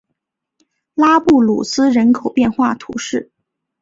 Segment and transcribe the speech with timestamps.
[0.95, 3.31] 拉布鲁斯人口变化图示